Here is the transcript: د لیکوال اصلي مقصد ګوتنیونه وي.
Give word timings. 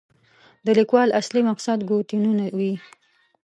د 0.65 0.67
لیکوال 0.79 1.09
اصلي 1.21 1.41
مقصد 1.49 1.77
ګوتنیونه 1.89 2.45
وي. 2.57 2.73